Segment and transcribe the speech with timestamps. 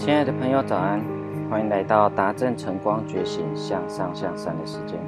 [0.00, 0.98] 亲爱的朋友，早安！
[1.50, 4.98] 欢迎来到达正晨光觉醒向上向善的时间。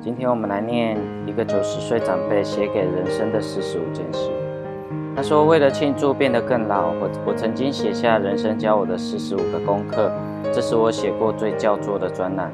[0.00, 4.30] 今天我们来念一个九十岁长辈写给人生的四十五件事。
[5.14, 10.10] 他说：“为了庆祝变得更老，我我曾经写下人生教我的四十五个功课，
[10.44, 12.50] 这是我写过最叫座的专栏。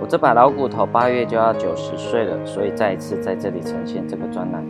[0.00, 4.64] 我这把老骨头八月就要九十岁了，所以再一次在这里呈现这个专栏。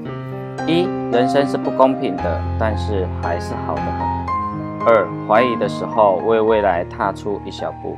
[0.66, 4.27] 一，人生是不公平的，但是还是好的很。
[4.88, 7.94] 二，怀疑的时候为未来踏出一小步。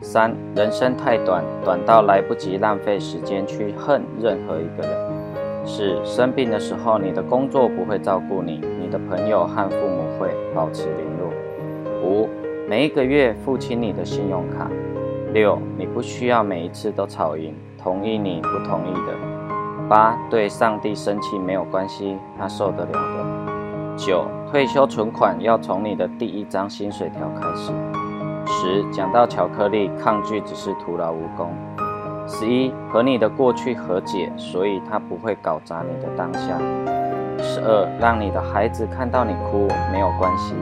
[0.00, 5.66] 三，人生太短，短到来不及浪费时间去恨任何一个人。
[5.66, 11.32] 四，生病的时候，你的工作不会照顾你，你的朋友和父母会保持联络。
[12.04, 12.28] 五，
[12.68, 14.70] 每一个月付清你的信用卡。
[15.32, 19.88] 六，你不需要每一次都吵赢，同意你不同意的。
[19.88, 23.53] 八，对上帝生气没有关系，他受得了的。
[23.96, 27.72] 九，退休存款要从你的第一张薪水条开始。
[28.46, 31.52] 十，讲到巧克力，抗拒只是徒劳无功。
[32.26, 36.58] 十一，和你的过去和解，所以他不会搞砸你的当下。
[37.38, 40.54] 十二，让你的孩子看到你哭没有关系。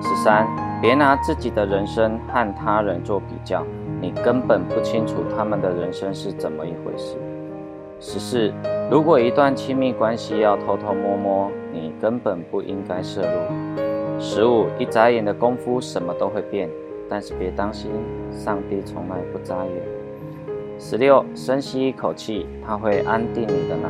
[0.00, 0.46] 十三，
[0.80, 3.64] 别拿自己的人生和他人做比较，
[4.00, 7.16] 你根本不清楚他们的人生是怎么一回事。
[8.00, 8.52] 十四，
[8.90, 14.20] 如果一段亲密关系要偷偷摸摸，你根本不应该摄入。
[14.20, 16.68] 十五，一眨眼的功夫什么都会变，
[17.08, 17.90] 但是别担心，
[18.30, 19.72] 上帝从来不眨眼。
[20.78, 23.88] 十六，深吸一口气，它会安定你的脑。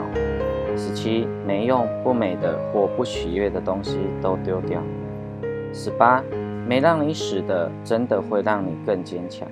[0.76, 4.80] 十七，没用、不美的或不喜悦的东西都丢掉。
[5.72, 6.22] 十八，
[6.68, 9.48] 没让你死的，真的会让你更坚强。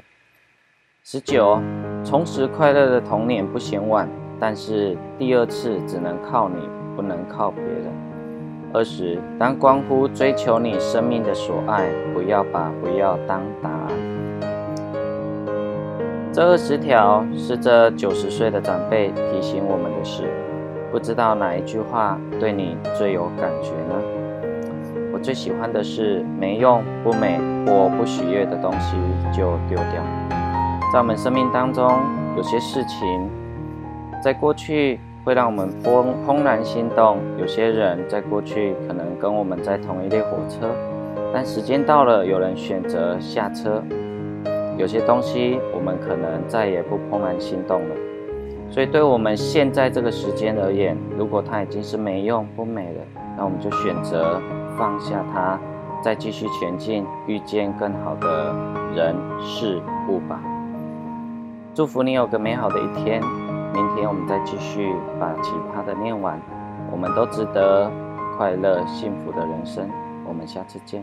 [1.04, 1.60] 十九，
[2.04, 4.08] 重拾快乐的童年不嫌晚，
[4.44, 7.84] 但是第二次只能靠你，不能靠别人。
[8.72, 13.88] 二十，当关乎追求你生命的所爱，不要把不要当答案。
[16.32, 20.24] 这二十条是这九十岁的长辈提醒我们的事，
[20.90, 23.94] 不知道哪一句话对你最有感觉呢？
[25.12, 28.96] 我最喜欢的是没用、不美或不喜悦的东西
[29.32, 30.02] 就丢掉。
[30.92, 31.88] 在我们生命当中，
[32.36, 33.30] 有些事情
[34.22, 40.70] 在过去会让我们怦怦然心动，有些人在过去可能跟我们在同一列火车，
[41.34, 43.82] 但时间到了，有人选择下车。
[44.78, 47.96] 有些东西我们可能再也不怦然心动了，
[48.70, 53.02] 所以对我们现在这个时间而言，如果它已经是没用不美了，
[53.36, 54.40] 那我们就选择
[54.78, 55.58] 放下它，
[56.00, 58.54] 再继续前进，遇见更好的
[58.94, 60.40] 人事物吧。
[61.74, 63.20] 祝福你有个美好的一天，
[63.72, 66.40] 明天我们再继续把其他的念完。
[66.90, 67.90] 我们都值得
[68.36, 69.88] 快乐幸福的人生。
[70.24, 71.02] 我们下次见。